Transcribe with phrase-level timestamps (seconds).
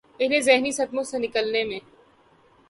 [0.19, 1.79] انہیں ذہنی صدموں سے نکلنے میں